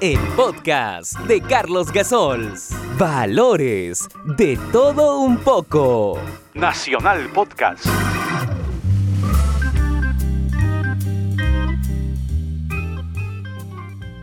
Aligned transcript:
El 0.00 0.18
podcast 0.34 1.16
de 1.28 1.40
Carlos 1.40 1.92
Gasols. 1.92 2.76
Valores 2.98 4.08
de 4.36 4.58
todo 4.72 5.20
un 5.20 5.36
poco. 5.38 6.18
Nacional 6.54 7.28
Podcast. 7.32 7.86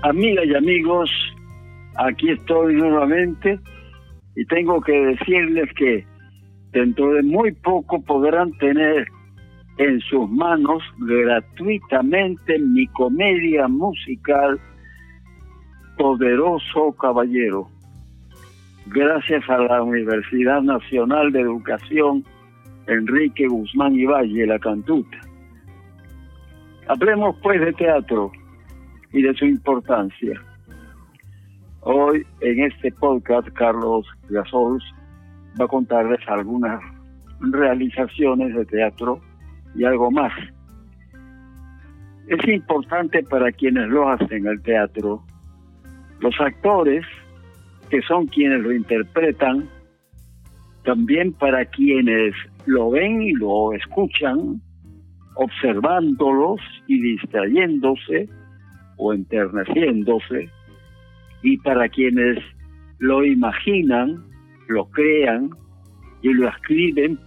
Amigas 0.04 0.46
y 0.48 0.56
amigos, 0.56 1.10
aquí 1.96 2.32
estoy 2.32 2.76
nuevamente 2.76 3.58
y 4.36 4.46
tengo 4.48 4.82
que 4.82 4.92
decirles 4.92 5.74
que 5.78 6.06
dentro 6.74 7.14
de 7.14 7.24
muy 7.24 7.54
poco 7.54 8.02
podrán 8.02 8.52
tener 8.58 9.08
en 9.82 10.00
sus 10.02 10.30
manos 10.30 10.84
gratuitamente 11.00 12.60
mi 12.60 12.86
comedia 12.90 13.68
musical 13.68 14.60
Poderoso 15.98 16.92
Caballero, 16.94 17.68
gracias 18.86 19.48
a 19.50 19.58
la 19.58 19.82
Universidad 19.82 20.62
Nacional 20.62 21.32
de 21.32 21.42
Educación 21.42 22.24
Enrique 22.86 23.48
Guzmán 23.48 23.96
y 23.96 24.06
Valle, 24.06 24.46
La 24.46 24.60
Cantuta. 24.60 25.18
Hablemos 26.88 27.36
pues 27.42 27.60
de 27.60 27.74
teatro 27.74 28.32
y 29.12 29.24
de 29.24 29.34
su 29.34 29.46
importancia. 29.46 30.40
Hoy 31.82 32.24
en 32.42 32.66
este 32.66 32.92
podcast 32.92 33.48
Carlos 33.54 34.06
Gasols 34.30 34.84
va 35.60 35.66
a 35.66 35.68
contarles 35.68 36.20
algunas 36.28 36.80
realizaciones 37.40 38.54
de 38.54 38.66
teatro 38.66 39.20
y 39.76 39.84
algo 39.84 40.12
más. 40.12 40.34
Es 42.28 42.48
importante 42.48 43.24
para 43.24 43.52
quienes 43.52 43.90
lo 43.90 44.10
hacen 44.10 44.48
el 44.48 44.62
teatro, 44.62 45.24
los 46.20 46.40
actores, 46.40 47.06
que 47.90 48.02
son 48.04 48.28
quienes 48.28 48.62
lo 48.62 48.72
interpretan, 48.72 49.68
también 50.84 51.34
para 51.34 51.66
quienes 51.66 52.34
lo 52.66 52.92
ven 52.92 53.22
y 53.22 53.34
lo 53.34 53.74
escuchan, 53.74 54.62
observándolos 55.36 56.62
y 56.88 57.02
distrayéndose 57.02 58.30
o 58.98 59.14
enterneciéndose, 59.14 60.50
y 61.44 61.58
para 61.58 61.90
quienes 61.90 62.38
lo 63.00 63.26
imaginan, 63.26 64.24
lo 64.68 64.86
crean 64.92 65.50
y 66.22 66.34
lo 66.34 66.48
escriben 66.48 67.20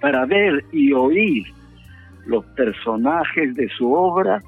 para 0.00 0.26
ver 0.26 0.64
y 0.72 0.92
oír 0.92 1.46
los 2.26 2.44
personajes 2.46 3.54
de 3.54 3.68
su 3.70 3.92
obra 3.92 4.42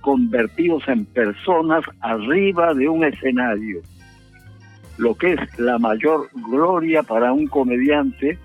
convertidos 0.00 0.86
en 0.86 1.04
personas 1.06 1.84
arriba 2.00 2.72
de 2.74 2.88
un 2.88 3.04
escenario, 3.04 3.80
lo 4.98 5.16
que 5.16 5.32
es 5.32 5.58
la 5.58 5.78
mayor 5.78 6.28
gloria 6.48 7.02
para 7.02 7.32
un 7.32 7.48
comediante 7.48 8.38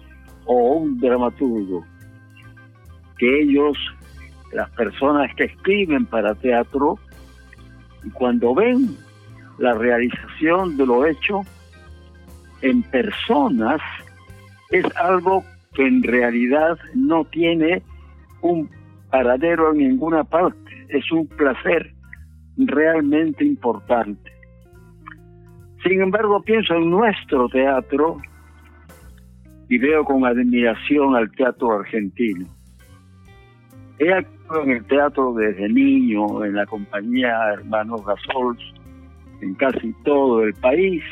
o 0.46 0.74
un 0.74 1.00
dramaturgo, 1.00 1.86
que 3.18 3.42
ellos, 3.44 3.78
las 4.52 4.70
personas 4.72 5.34
que 5.36 5.44
escriben 5.44 6.06
para 6.08 6.34
teatro, 6.34 6.98
y 8.04 8.10
cuando 8.10 8.56
ven 8.56 8.98
la 9.60 9.76
realización 9.76 10.78
de 10.78 10.86
lo 10.88 11.06
hecho 11.06 11.42
en 12.64 12.82
personas, 12.82 13.80
es 14.72 14.86
algo 14.96 15.44
que 15.74 15.86
en 15.86 16.02
realidad 16.02 16.80
no 16.96 17.24
tiene 17.26 17.84
un 18.42 18.70
paradero 19.10 19.72
en 19.72 19.80
ninguna 19.80 20.24
parte. 20.24 20.88
Es 20.90 21.12
un 21.12 21.28
placer 21.28 21.94
realmente 22.58 23.46
importante. 23.46 24.32
Sin 25.84 26.02
embargo, 26.02 26.42
pienso 26.42 26.76
en 26.76 26.90
nuestro 26.90 27.50
teatro 27.50 28.18
y 29.70 29.78
veo 29.78 30.04
con 30.04 30.26
admiración 30.26 31.16
al 31.16 31.32
teatro 31.32 31.80
argentino. 31.80 32.46
He 33.98 34.12
actuado 34.12 34.64
en 34.64 34.72
el 34.72 34.86
teatro 34.86 35.34
desde 35.34 35.70
niño, 35.70 36.44
en 36.44 36.56
la 36.56 36.66
compañía 36.66 37.54
Hermanos 37.54 38.02
Gasols, 38.06 38.62
en 39.42 39.56
casi 39.56 39.94
todo 40.04 40.44
el 40.44 40.54
país, 40.56 41.04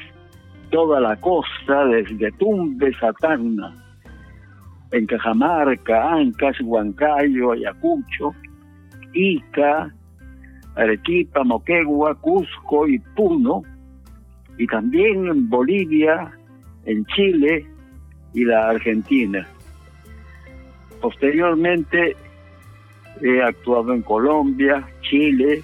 toda 0.71 0.99
la 0.99 1.15
costa, 1.15 1.85
desde 1.85 2.31
Tumbes 2.33 3.01
a 3.01 3.13
Tacna 3.13 3.88
en 4.91 5.05
Cajamarca, 5.05 6.13
Ancas, 6.13 6.59
Huancayo, 6.61 7.51
Ayacucho, 7.51 8.33
Ica, 9.13 9.93
Arequipa, 10.75 11.43
Moquegua, 11.43 12.15
Cusco 12.15 12.87
y 12.87 12.99
Puno, 12.99 13.63
y 14.57 14.67
también 14.67 15.27
en 15.27 15.49
Bolivia, 15.49 16.31
en 16.85 17.05
Chile 17.05 17.65
y 18.33 18.45
la 18.45 18.69
Argentina. 18.69 19.47
Posteriormente 21.01 22.15
he 23.21 23.41
actuado 23.41 23.93
en 23.93 24.01
Colombia, 24.01 24.85
Chile 25.01 25.63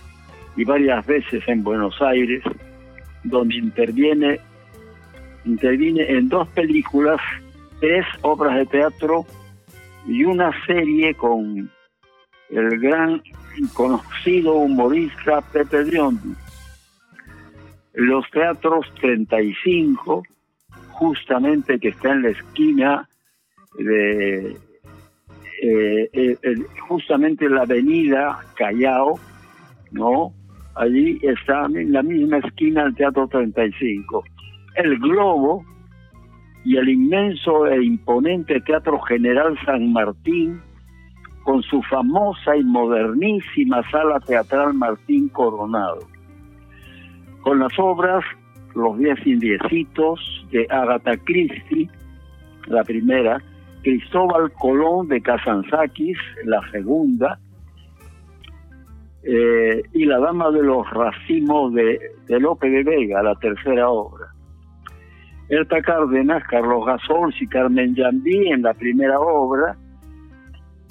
y 0.55 0.63
varias 0.63 1.05
veces 1.05 1.43
en 1.47 1.63
Buenos 1.63 2.01
Aires, 2.01 2.43
donde 3.23 3.55
interviene 3.55 4.39
intervine 5.45 6.01
en 6.09 6.27
dos 6.27 6.47
películas 6.49 7.19
tres 7.85 8.05
obras 8.23 8.55
de 8.55 8.65
teatro 8.65 9.27
y 10.07 10.23
una 10.23 10.51
serie 10.65 11.13
con 11.13 11.69
el 12.49 12.79
gran 12.79 13.21
conocido 13.73 14.55
humorista 14.55 15.41
Pepe 15.53 15.83
Biondi. 15.83 16.33
Los 17.93 18.27
teatros 18.31 18.91
35, 18.99 20.23
justamente 20.93 21.77
que 21.77 21.89
está 21.89 22.13
en 22.13 22.23
la 22.23 22.29
esquina 22.29 23.07
de 23.77 24.57
eh, 25.61 26.09
eh, 26.11 26.37
justamente 26.87 27.47
la 27.47 27.61
avenida 27.61 28.39
Callao, 28.55 29.19
¿no? 29.91 30.33
Allí 30.73 31.19
está 31.21 31.65
en 31.65 31.93
la 31.93 32.01
misma 32.01 32.39
esquina 32.39 32.81
el 32.81 32.95
Teatro 32.95 33.27
35. 33.27 34.23
El 34.75 34.97
Globo, 34.97 35.63
y 36.65 36.77
el 36.77 36.89
inmenso 36.89 37.67
e 37.67 37.83
imponente 37.83 38.59
Teatro 38.61 38.99
General 39.01 39.55
San 39.65 39.93
Martín, 39.93 40.59
con 41.43 41.61
su 41.61 41.81
famosa 41.83 42.57
y 42.57 42.63
modernísima 42.63 43.87
sala 43.91 44.19
teatral 44.19 44.73
Martín 44.73 45.29
Coronado, 45.29 45.99
con 47.41 47.59
las 47.59 47.71
obras 47.77 48.25
Los 48.73 48.97
Diez 48.97 49.19
Indiecitos 49.27 50.19
de 50.51 50.65
Agatha 50.71 51.15
Christie, 51.23 51.87
la 52.65 52.83
primera, 52.83 53.39
Cristóbal 53.83 54.51
Colón 54.53 55.07
de 55.07 55.21
Kazantzakis, 55.21 56.17
la 56.45 56.67
segunda, 56.71 57.37
eh, 59.21 59.83
y 59.93 60.05
La 60.05 60.19
Dama 60.19 60.49
de 60.49 60.63
los 60.63 60.89
Racimos 60.89 61.73
de, 61.75 61.99
de 62.27 62.39
Lope 62.39 62.69
de 62.69 62.83
Vega, 62.83 63.21
la 63.21 63.35
tercera 63.35 63.87
obra. 63.89 64.34
Erta 65.49 65.81
Cárdenas, 65.81 66.43
Carlos 66.49 66.85
Gasol 66.85 67.33
y 67.39 67.47
Carmen 67.47 67.93
Yambí 67.93 68.49
en 68.51 68.63
la 68.63 68.73
primera 68.73 69.19
obra, 69.19 69.77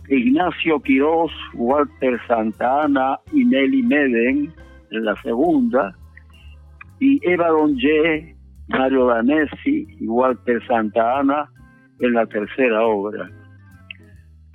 Ignacio 0.09 0.81
Quirós, 0.81 1.33
Walter 1.55 2.21
Santa 2.29 2.83
Ana 2.83 3.19
y 3.33 3.45
Nelly 3.45 3.83
Meden 3.83 4.53
en 4.91 5.05
la 5.05 5.21
segunda, 5.23 5.97
y 7.01 7.19
Eva 7.29 7.49
Donge, 7.49 8.37
Mario 8.69 9.07
Danesi 9.07 9.87
y 9.99 10.07
Walter 10.07 10.65
Santa 10.67 11.19
Ana 11.19 11.49
en 11.99 12.13
la 12.13 12.27
tercera 12.27 12.87
obra. 12.87 13.29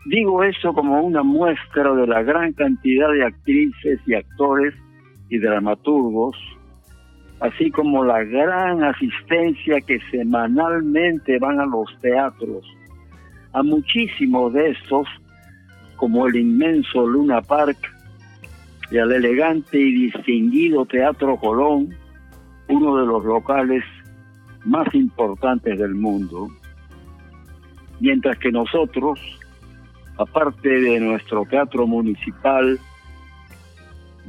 Digo 0.05 0.43
eso 0.43 0.73
como 0.73 1.01
una 1.01 1.23
muestra 1.23 1.93
de 1.93 2.07
la 2.07 2.23
gran 2.23 2.53
cantidad 2.53 3.11
de 3.11 3.25
actrices 3.25 3.99
y 4.07 4.13
actores 4.13 4.73
y 5.29 5.39
dramaturgos 5.39 6.37
así 7.39 7.71
como 7.71 8.03
la 8.03 8.23
gran 8.23 8.83
asistencia 8.83 9.79
que 9.81 9.99
semanalmente 10.11 11.39
van 11.39 11.59
a 11.59 11.65
los 11.65 11.87
teatros. 12.01 12.65
A 13.53 13.63
muchísimos 13.63 14.53
de 14.53 14.71
estos, 14.71 15.07
como 15.95 16.27
el 16.27 16.35
inmenso 16.35 17.05
Luna 17.07 17.41
Park, 17.41 17.77
y 18.91 18.97
al 18.97 19.11
elegante 19.11 19.79
y 19.79 20.11
distinguido 20.11 20.85
Teatro 20.85 21.37
Colón, 21.37 21.95
uno 22.67 22.97
de 22.97 23.05
los 23.05 23.23
locales 23.23 23.83
más 24.65 24.93
importantes 24.93 25.77
del 25.77 25.95
mundo, 25.95 26.49
mientras 27.99 28.37
que 28.39 28.51
nosotros, 28.51 29.19
aparte 30.17 30.69
de 30.69 30.99
nuestro 30.99 31.45
teatro 31.45 31.85
municipal, 31.87 32.79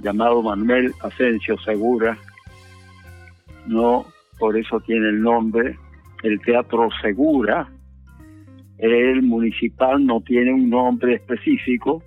llamado 0.02 0.42
Manuel 0.42 0.92
Asensio 1.02 1.58
Segura, 1.60 2.16
no 3.66 4.06
por 4.38 4.56
eso 4.56 4.80
tiene 4.80 5.08
el 5.08 5.22
nombre, 5.22 5.78
el 6.22 6.40
Teatro 6.40 6.88
Segura, 7.02 7.68
el 8.78 9.22
municipal 9.22 10.04
no 10.04 10.20
tiene 10.22 10.52
un 10.52 10.70
nombre 10.70 11.14
específico, 11.14 12.02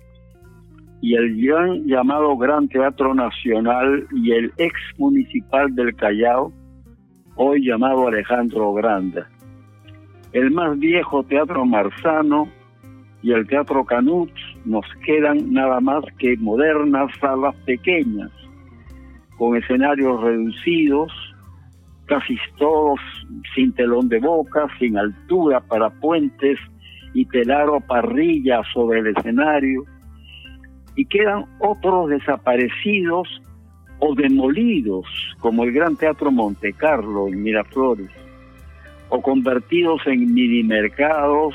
y 1.00 1.14
el 1.14 1.40
gran 1.40 1.84
llamado 1.86 2.36
Gran 2.36 2.66
Teatro 2.66 3.14
Nacional 3.14 4.06
y 4.12 4.32
el 4.32 4.52
ex 4.56 4.74
municipal 4.96 5.74
del 5.74 5.94
Callao, 5.94 6.50
hoy 7.36 7.66
llamado 7.66 8.08
Alejandro 8.08 8.72
Granda. 8.72 9.28
El 10.32 10.50
más 10.50 10.78
viejo 10.78 11.22
Teatro 11.22 11.64
Marzano 11.66 12.48
y 13.22 13.32
el 13.32 13.46
Teatro 13.46 13.84
Canut 13.84 14.30
nos 14.64 14.84
quedan 15.04 15.52
nada 15.52 15.78
más 15.80 16.04
que 16.18 16.36
modernas 16.38 17.10
salas 17.20 17.54
pequeñas, 17.66 18.30
con 19.36 19.56
escenarios 19.56 20.22
reducidos, 20.22 21.12
casi 22.06 22.36
todos 22.58 23.00
sin 23.54 23.72
telón 23.72 24.08
de 24.08 24.20
boca, 24.20 24.66
sin 24.78 24.96
altura 24.98 25.60
para 25.60 25.90
puentes 25.90 26.58
y 27.14 27.24
telar 27.26 27.68
o 27.68 27.80
parrilla 27.80 28.62
sobre 28.72 29.00
el 29.00 29.08
escenario, 29.08 29.84
y 30.96 31.06
quedan 31.06 31.46
otros 31.60 32.10
desaparecidos 32.10 33.28
o 33.98 34.14
demolidos, 34.14 35.06
como 35.38 35.64
el 35.64 35.72
Gran 35.72 35.96
Teatro 35.96 36.30
Monte 36.30 36.72
Carlo 36.72 37.28
en 37.28 37.42
Miraflores, 37.42 38.10
o 39.08 39.20
convertidos 39.22 40.00
en 40.06 40.34
mini 40.34 40.62
mercados, 40.62 41.54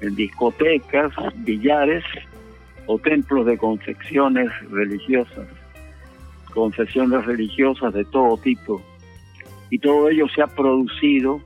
en 0.00 0.14
discotecas, 0.14 1.12
billares 1.36 2.04
o 2.86 2.98
templos 2.98 3.46
de 3.46 3.58
confecciones 3.58 4.48
religiosas, 4.70 5.48
confesiones 6.54 7.24
religiosas 7.26 7.92
de 7.92 8.04
todo 8.04 8.36
tipo. 8.38 8.80
Y 9.70 9.78
todo 9.78 10.08
ello 10.08 10.26
se 10.28 10.42
ha 10.42 10.46
producido 10.46 11.40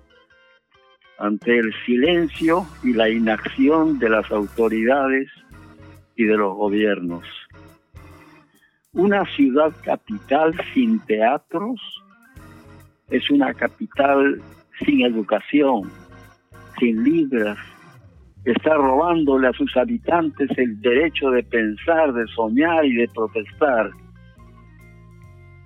ante 1.19 1.59
el 1.59 1.73
silencio 1.85 2.67
y 2.83 2.93
la 2.93 3.09
inacción 3.09 3.99
de 3.99 4.09
las 4.11 4.31
autoridades 4.31 5.29
y 6.17 6.25
de 6.25 6.37
los 6.37 6.57
gobiernos. 6.57 7.25
Una 8.93 9.25
ciudad 9.37 9.73
capital 9.85 10.55
sin 10.75 10.99
teatros 11.01 11.81
es 13.09 13.31
una 13.31 13.55
capital 13.55 14.43
sin 14.85 15.03
educación, 15.03 15.91
sin 16.79 17.05
libras, 17.05 17.59
está 18.45 18.75
robándole 18.75 19.49
a 19.49 19.53
sus 19.53 19.77
habitantes 19.77 20.51
el 20.57 20.81
derecho 20.81 21.31
de 21.31 21.43
pensar, 21.43 22.13
de 22.13 22.27
soñar 22.29 22.85
y 22.85 22.95
de 22.95 23.09
protestar. 23.09 23.91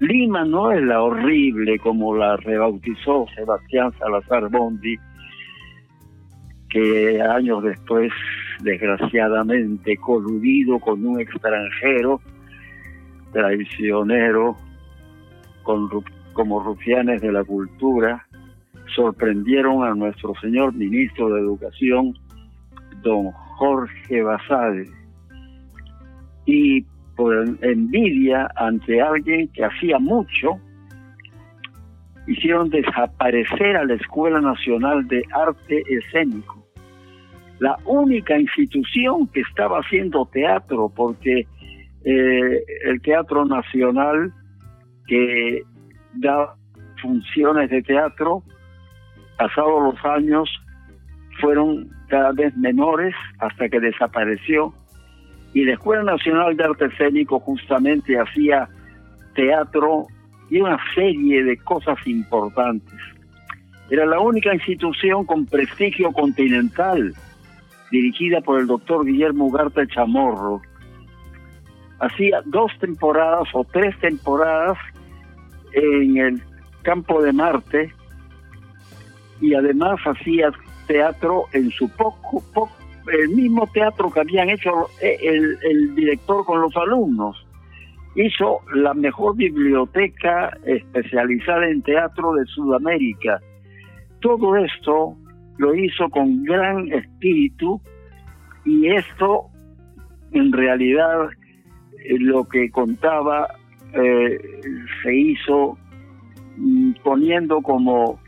Lima 0.06 0.44
no 0.44 0.70
es 0.70 0.82
la 0.82 1.02
horrible 1.02 1.78
como 1.78 2.14
la 2.14 2.36
rebautizó 2.36 3.26
Sebastián 3.34 3.90
Salazar 3.98 4.50
Bondi, 4.50 4.96
que 6.68 7.22
años 7.22 7.62
después, 7.62 8.12
desgraciadamente, 8.60 9.96
coludido 9.96 10.78
con 10.78 11.06
un 11.06 11.20
extranjero, 11.20 12.20
traicionero, 13.32 14.56
con, 15.62 15.88
como 16.34 16.62
rufianes 16.62 17.22
de 17.22 17.32
la 17.32 17.44
cultura, 17.44 18.26
sorprendieron 18.94 19.84
a 19.84 19.94
nuestro 19.94 20.34
señor 20.40 20.74
ministro 20.74 21.30
de 21.30 21.40
Educación, 21.40 22.14
don 23.02 23.30
Jorge 23.30 24.22
Basade. 24.22 24.90
Y 26.44 26.84
por 27.16 27.34
envidia 27.62 28.48
ante 28.56 29.00
alguien 29.00 29.48
que 29.48 29.64
hacía 29.64 29.98
mucho, 29.98 30.60
hicieron 32.26 32.70
desaparecer 32.70 33.76
a 33.76 33.84
la 33.84 33.94
Escuela 33.94 34.40
Nacional 34.40 35.06
de 35.08 35.22
Arte 35.32 35.82
Escénico, 35.88 36.64
la 37.58 37.78
única 37.84 38.38
institución 38.38 39.28
que 39.28 39.40
estaba 39.40 39.78
haciendo 39.78 40.26
teatro, 40.26 40.90
porque 40.94 41.46
eh, 42.04 42.64
el 42.84 43.00
Teatro 43.02 43.44
Nacional 43.44 44.32
que 45.06 45.62
da 46.14 46.54
funciones 47.00 47.70
de 47.70 47.82
teatro, 47.82 48.42
pasados 49.36 49.94
los 49.94 50.04
años, 50.04 50.48
fueron 51.40 51.88
cada 52.08 52.32
vez 52.32 52.56
menores 52.56 53.14
hasta 53.38 53.68
que 53.68 53.80
desapareció. 53.80 54.72
Y 55.54 55.64
la 55.64 55.74
Escuela 55.74 56.02
Nacional 56.02 56.56
de 56.56 56.64
Arte 56.64 56.86
Escénico 56.86 57.40
justamente 57.40 58.18
hacía 58.18 58.68
teatro 59.34 60.06
y 60.50 60.60
una 60.60 60.78
serie 60.94 61.44
de 61.44 61.56
cosas 61.58 61.96
importantes. 62.06 62.98
Era 63.88 64.04
la 64.06 64.18
única 64.18 64.52
institución 64.52 65.24
con 65.24 65.46
prestigio 65.46 66.12
continental, 66.12 67.14
dirigida 67.90 68.40
por 68.40 68.60
el 68.60 68.66
doctor 68.66 69.06
Guillermo 69.06 69.46
Ugarte 69.46 69.86
Chamorro. 69.86 70.60
Hacía 72.00 72.42
dos 72.46 72.72
temporadas 72.80 73.48
o 73.52 73.64
tres 73.64 73.96
temporadas 74.00 74.76
en 75.72 76.16
el 76.16 76.42
campo 76.82 77.22
de 77.22 77.32
Marte 77.32 77.92
y 79.40 79.54
además 79.54 80.00
hacía 80.04 80.50
teatro 80.86 81.44
en 81.52 81.70
su 81.70 81.88
poco, 81.90 82.70
el 83.12 83.28
mismo 83.30 83.66
teatro 83.72 84.10
que 84.10 84.20
habían 84.20 84.50
hecho 84.50 84.88
eh, 85.00 85.18
el, 85.22 85.94
director 85.94 86.44
con 86.44 86.60
los 86.60 86.76
alumnos. 86.76 87.46
Hizo 88.16 88.60
la 88.74 88.94
mejor 88.94 89.36
biblioteca 89.36 90.56
especializada 90.64 91.68
en 91.68 91.82
teatro 91.82 92.32
de 92.34 92.44
Sudamérica. 92.46 93.40
Todo 94.20 94.56
esto 94.56 95.16
lo 95.58 95.74
hizo 95.74 96.08
con 96.10 96.44
gran 96.44 96.92
espíritu 96.92 97.80
y 98.64 98.88
esto 98.88 99.46
en 100.32 100.52
realidad 100.52 101.28
eh, 102.04 102.18
lo 102.18 102.44
que 102.48 102.70
contaba 102.70 103.48
eh, 103.92 104.38
se 105.02 105.14
hizo 105.14 105.78
mm, 106.56 106.92
poniendo 107.02 107.60
como 107.60 108.18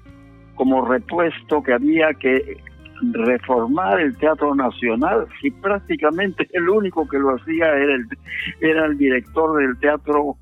como 0.57 0.85
repuesto 0.85 1.63
que 1.63 1.75
había 1.75 2.15
que 2.15 2.57
reformar 3.13 4.01
el 4.01 4.17
Teatro 4.17 4.55
Nacional 4.55 5.27
y 5.43 5.51
prácticamente 5.51 6.49
el 6.53 6.69
único 6.69 7.07
que 7.09 7.19
lo 7.19 7.35
hacía 7.35 7.67
era 7.67 7.95
el, 7.95 8.07
era 8.61 8.87
el 8.87 8.99
director 8.99 9.59
del 9.59 9.79
teatro 9.79 10.37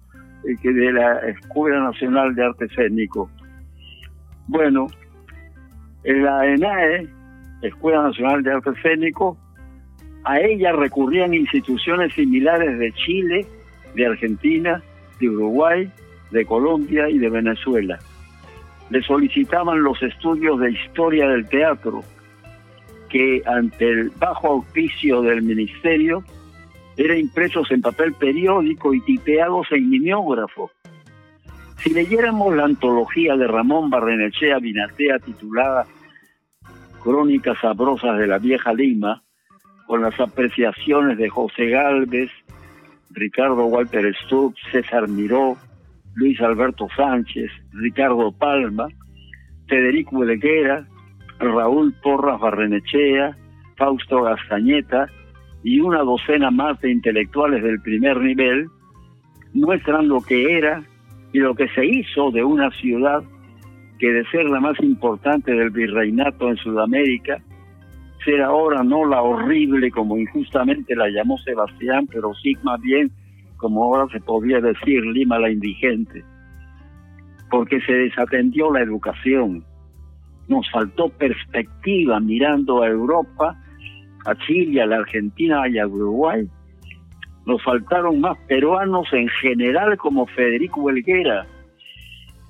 eh, 0.44 0.72
de 0.72 0.92
la 0.92 1.18
Escuela 1.28 1.80
Nacional 1.80 2.34
de 2.34 2.44
Arte 2.44 2.66
Escénico. 2.66 3.30
Bueno, 4.46 4.86
en 6.04 6.22
la 6.22 6.46
ENAE, 6.46 7.08
Escuela 7.62 8.02
Nacional 8.02 8.42
de 8.42 8.52
Arte 8.52 8.70
Escénico, 8.70 9.38
a 10.24 10.40
ella 10.40 10.72
recurrían 10.72 11.34
instituciones 11.34 12.14
similares 12.14 12.78
de 12.78 12.92
Chile, 12.92 13.46
de 13.94 14.06
Argentina, 14.06 14.82
de 15.20 15.28
Uruguay, 15.28 15.90
de 16.30 16.44
Colombia 16.44 17.08
y 17.08 17.18
de 17.18 17.28
Venezuela 17.30 17.98
le 18.90 19.02
solicitaban 19.02 19.82
los 19.82 20.00
estudios 20.02 20.60
de 20.60 20.72
historia 20.72 21.28
del 21.28 21.48
teatro, 21.48 22.02
que 23.14 23.42
ante 23.46 23.88
el 23.88 24.10
bajo 24.10 24.48
auspicio 24.48 25.22
del 25.22 25.42
ministerio 25.42 26.24
eran 26.96 27.16
impresos 27.16 27.70
en 27.70 27.80
papel 27.80 28.12
periódico 28.14 28.92
y 28.92 29.00
tipeados 29.02 29.68
en 29.70 29.88
mimeógrafo. 29.88 30.72
Si 31.76 31.90
leyéramos 31.90 32.56
la 32.56 32.64
antología 32.64 33.36
de 33.36 33.46
Ramón 33.46 33.88
Barrenechea 33.88 34.58
Binatea 34.58 35.20
titulada 35.20 35.86
Crónicas 37.04 37.56
sabrosas 37.60 38.18
de 38.18 38.26
la 38.26 38.38
vieja 38.38 38.74
Lima, 38.74 39.22
con 39.86 40.02
las 40.02 40.18
apreciaciones 40.18 41.16
de 41.16 41.28
José 41.28 41.68
Galvez, 41.68 42.32
Ricardo 43.10 43.66
Walter 43.66 44.12
Stubb, 44.24 44.56
César 44.72 45.06
Miró, 45.06 45.56
Luis 46.16 46.40
Alberto 46.40 46.88
Sánchez, 46.96 47.52
Ricardo 47.74 48.32
Palma, 48.32 48.88
Federico 49.68 50.24
Leguera, 50.24 50.88
Raúl 51.38 51.94
Porras 52.02 52.40
Barrenechea, 52.40 53.36
Fausto 53.76 54.22
Gastañeta 54.22 55.08
y 55.62 55.80
una 55.80 56.00
docena 56.00 56.50
más 56.50 56.80
de 56.80 56.92
intelectuales 56.92 57.62
del 57.62 57.80
primer 57.80 58.20
nivel 58.20 58.68
muestran 59.52 60.08
lo 60.08 60.20
que 60.20 60.56
era 60.56 60.82
y 61.32 61.38
lo 61.38 61.54
que 61.54 61.68
se 61.68 61.84
hizo 61.84 62.30
de 62.30 62.44
una 62.44 62.70
ciudad 62.72 63.22
que 63.98 64.12
de 64.12 64.24
ser 64.26 64.44
la 64.44 64.60
más 64.60 64.78
importante 64.80 65.52
del 65.52 65.70
virreinato 65.70 66.48
en 66.48 66.56
Sudamérica, 66.56 67.40
ser 68.24 68.42
ahora 68.42 68.82
no 68.82 69.06
la 69.06 69.22
horrible 69.22 69.90
como 69.90 70.16
injustamente 70.16 70.96
la 70.96 71.08
llamó 71.08 71.38
Sebastián, 71.38 72.06
pero 72.10 72.34
sí 72.34 72.54
más 72.62 72.80
bien 72.80 73.10
como 73.56 73.84
ahora 73.84 74.12
se 74.12 74.20
podría 74.20 74.60
decir 74.60 75.04
Lima 75.06 75.38
la 75.38 75.50
indigente, 75.50 76.24
porque 77.50 77.80
se 77.82 77.92
desatendió 77.92 78.72
la 78.72 78.82
educación, 78.82 79.64
nos 80.48 80.70
faltó 80.70 81.08
perspectiva 81.08 82.20
mirando 82.20 82.82
a 82.82 82.88
Europa, 82.88 83.56
a 84.26 84.34
Chile, 84.46 84.82
a 84.82 84.86
la 84.86 84.96
Argentina 84.96 85.68
y 85.68 85.78
a 85.78 85.86
Uruguay. 85.86 86.46
Nos 87.46 87.62
faltaron 87.62 88.20
más 88.20 88.38
peruanos 88.48 89.06
en 89.12 89.28
general 89.28 89.96
como 89.98 90.26
Federico 90.26 90.88
Helguera, 90.88 91.46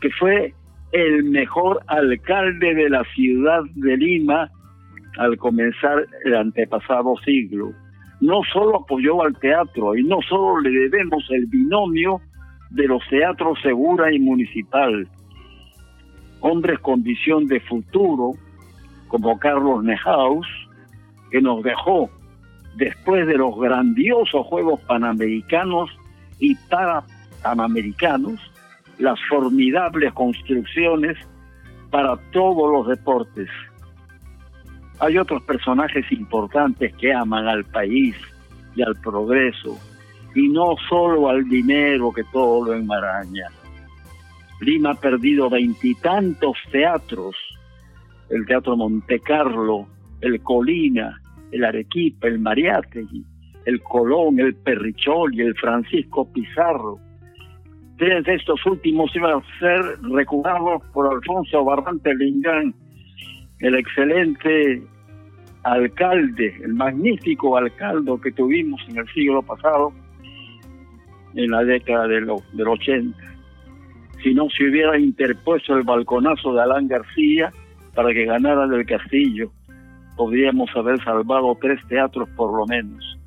que 0.00 0.10
fue 0.10 0.54
el 0.92 1.24
mejor 1.24 1.80
alcalde 1.88 2.74
de 2.74 2.88
la 2.88 3.02
ciudad 3.14 3.62
de 3.74 3.96
Lima 3.96 4.50
al 5.18 5.36
comenzar 5.38 6.06
el 6.24 6.36
antepasado 6.36 7.16
siglo. 7.24 7.72
No 8.20 8.40
solo 8.52 8.82
apoyó 8.82 9.22
al 9.22 9.36
teatro 9.38 9.96
y 9.96 10.04
no 10.04 10.20
solo 10.22 10.60
le 10.60 10.70
debemos 10.70 11.24
el 11.30 11.46
binomio 11.46 12.20
de 12.70 12.86
los 12.86 13.02
teatros 13.08 13.58
Segura 13.62 14.12
y 14.12 14.18
Municipal, 14.18 15.08
hombres 16.44 16.78
con 16.80 17.02
visión 17.02 17.46
de 17.46 17.58
futuro, 17.60 18.32
como 19.08 19.38
Carlos 19.38 19.82
Nehaus, 19.82 20.46
que 21.30 21.40
nos 21.40 21.62
dejó 21.62 22.10
después 22.76 23.26
de 23.26 23.38
los 23.38 23.58
grandiosos 23.58 24.46
Juegos 24.46 24.78
Panamericanos 24.80 25.90
y 26.38 26.54
para 26.68 27.02
Panamericanos, 27.42 28.38
las 28.98 29.18
formidables 29.26 30.12
construcciones 30.12 31.16
para 31.90 32.18
todos 32.30 32.70
los 32.70 32.88
deportes. 32.88 33.48
Hay 34.98 35.16
otros 35.16 35.42
personajes 35.44 36.04
importantes 36.12 36.94
que 36.96 37.14
aman 37.14 37.48
al 37.48 37.64
país 37.64 38.16
y 38.76 38.82
al 38.82 38.94
progreso, 38.96 39.78
y 40.34 40.48
no 40.50 40.74
solo 40.90 41.30
al 41.30 41.48
dinero 41.48 42.12
que 42.12 42.24
todo 42.24 42.66
lo 42.66 42.74
enmaraña. 42.74 43.48
Lima 44.64 44.92
ha 44.92 44.94
perdido 44.94 45.50
veintitantos 45.50 46.56
teatros, 46.72 47.36
el 48.30 48.46
Teatro 48.46 48.76
Monte 48.76 49.20
Carlo, 49.20 49.86
el 50.20 50.40
Colina, 50.42 51.20
el 51.52 51.64
Arequipa, 51.64 52.28
el 52.28 52.38
Mariátegui, 52.38 53.22
el 53.66 53.82
Colón, 53.82 54.40
el 54.40 54.54
Perrichol 54.54 55.34
y 55.34 55.42
el 55.42 55.54
Francisco 55.56 56.30
Pizarro. 56.32 56.98
Tres 57.98 58.24
de 58.24 58.34
estos 58.34 58.64
últimos 58.66 59.14
iban 59.14 59.38
a 59.38 59.58
ser 59.58 59.82
recordados 60.02 60.82
por 60.92 61.12
Alfonso 61.12 61.64
Barrante 61.64 62.14
Lingán, 62.14 62.74
el 63.60 63.74
excelente 63.74 64.82
alcalde, 65.62 66.56
el 66.62 66.74
magnífico 66.74 67.56
alcalde 67.56 68.12
que 68.22 68.32
tuvimos 68.32 68.80
en 68.88 68.98
el 68.98 69.06
siglo 69.08 69.42
pasado, 69.42 69.92
en 71.34 71.50
la 71.50 71.62
década 71.64 72.08
del, 72.08 72.26
del 72.52 72.68
80 72.68 73.33
si 74.24 74.32
no 74.32 74.48
se 74.48 74.64
hubiera 74.64 74.98
interpuesto 74.98 75.76
el 75.76 75.82
balconazo 75.82 76.54
de 76.54 76.62
Alán 76.62 76.88
García 76.88 77.52
para 77.94 78.12
que 78.14 78.24
ganara 78.24 78.66
del 78.66 78.86
Castillo, 78.86 79.52
podríamos 80.16 80.70
haber 80.74 81.02
salvado 81.04 81.56
tres 81.60 81.78
teatros 81.88 82.28
por 82.30 82.56
lo 82.56 82.66
menos. 82.66 83.18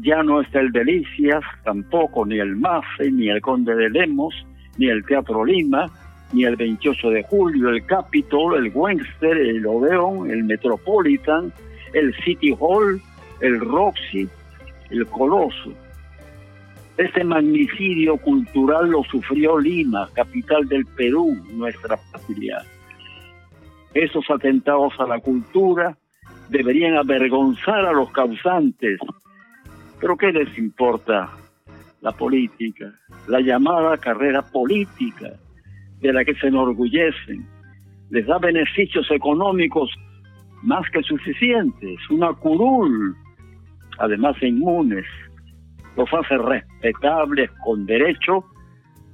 Ya 0.00 0.22
no 0.22 0.40
está 0.40 0.60
el 0.60 0.72
Delicias, 0.72 1.44
tampoco, 1.62 2.24
ni 2.24 2.38
el 2.38 2.56
MAFE, 2.56 3.12
ni 3.12 3.28
el 3.28 3.42
Conde 3.42 3.74
de 3.76 3.90
Lemos, 3.90 4.34
ni 4.78 4.88
el 4.88 5.04
Teatro 5.04 5.44
Lima, 5.44 5.90
ni 6.32 6.44
el 6.44 6.56
28 6.56 7.10
de 7.10 7.22
julio, 7.24 7.68
el 7.68 7.84
Capitol, 7.84 8.56
el 8.56 8.72
Webster, 8.74 9.36
el 9.36 9.64
Odeon, 9.66 10.30
el 10.30 10.42
Metropolitan, 10.44 11.52
el 11.92 12.14
City 12.24 12.56
Hall, 12.58 13.00
el 13.40 13.60
Roxy, 13.60 14.26
el 14.90 15.06
Coloso. 15.06 15.83
Este 16.96 17.24
magnicidio 17.24 18.16
cultural 18.18 18.88
lo 18.88 19.02
sufrió 19.02 19.58
Lima, 19.58 20.08
capital 20.14 20.68
del 20.68 20.86
Perú, 20.86 21.36
nuestra 21.50 21.96
patria. 22.12 22.62
Esos 23.92 24.24
atentados 24.30 24.92
a 25.00 25.06
la 25.06 25.18
cultura 25.18 25.98
deberían 26.50 26.96
avergonzar 26.96 27.84
a 27.84 27.92
los 27.92 28.12
causantes. 28.12 29.00
Pero 30.00 30.16
¿qué 30.16 30.30
les 30.30 30.56
importa 30.56 31.30
la 32.00 32.12
política, 32.12 32.94
la 33.26 33.40
llamada 33.40 33.96
carrera 33.96 34.42
política 34.42 35.32
de 36.00 36.12
la 36.12 36.24
que 36.24 36.36
se 36.36 36.46
enorgullecen? 36.46 37.44
Les 38.10 38.24
da 38.24 38.38
beneficios 38.38 39.10
económicos 39.10 39.90
más 40.62 40.88
que 40.90 41.02
suficientes, 41.02 41.98
una 42.08 42.32
curul, 42.34 43.16
además 43.98 44.40
inmunes 44.40 45.06
los 45.96 46.08
hace 46.12 46.36
respetables 46.38 47.50
con 47.64 47.86
derecho 47.86 48.44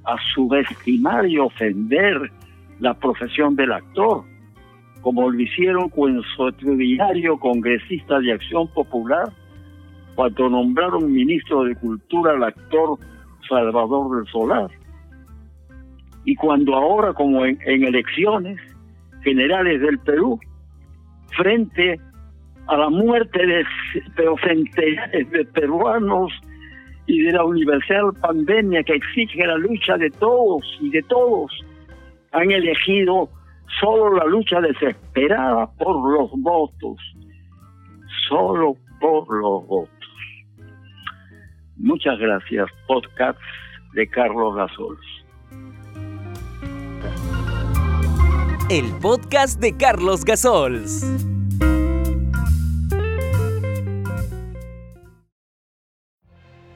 a 0.05 0.15
subestimar 0.33 1.27
y 1.27 1.37
ofender 1.37 2.31
la 2.79 2.93
profesión 2.95 3.55
del 3.55 3.71
actor, 3.71 4.23
como 5.01 5.29
lo 5.29 5.39
hicieron 5.39 5.89
con 5.89 6.21
su 6.35 6.47
extraordinario 6.47 7.37
congresista 7.37 8.19
de 8.19 8.33
Acción 8.33 8.67
Popular 8.69 9.31
cuando 10.15 10.49
nombraron 10.49 11.11
ministro 11.11 11.63
de 11.63 11.75
Cultura 11.75 12.33
al 12.33 12.43
actor 12.43 12.97
Salvador 13.47 14.17
del 14.17 14.31
Solar. 14.31 14.69
Y 16.25 16.35
cuando 16.35 16.75
ahora, 16.75 17.13
como 17.13 17.45
en, 17.45 17.57
elecciones 17.65 18.59
generales 19.23 19.81
del 19.81 19.97
Perú, 19.99 20.39
frente 21.35 21.99
a 22.67 22.77
la 22.77 22.89
muerte 22.89 23.45
de 23.45 23.63
centenares 24.43 25.31
de 25.31 25.45
peruanos 25.45 26.31
y 27.07 27.21
de 27.23 27.31
la 27.31 27.43
universal 27.43 28.13
pandemia 28.21 28.83
que 28.83 28.93
exige 28.93 29.45
la 29.45 29.57
lucha 29.57 29.97
de 29.97 30.09
todos 30.11 30.63
y 30.79 30.89
de 30.89 31.01
todos, 31.03 31.51
han 32.31 32.51
elegido 32.51 33.29
solo 33.79 34.15
la 34.15 34.25
lucha 34.25 34.61
desesperada 34.61 35.67
por 35.77 35.95
los 36.11 36.31
votos, 36.41 36.97
solo 38.27 38.75
por 38.99 39.27
los 39.35 39.67
votos. 39.67 39.91
Muchas 41.77 42.19
gracias, 42.19 42.69
podcast 42.87 43.39
de 43.93 44.07
Carlos 44.07 44.55
Gasols. 44.55 45.21
El 48.69 48.85
podcast 49.01 49.59
de 49.59 49.75
Carlos 49.75 50.23
Gasols. 50.23 51.30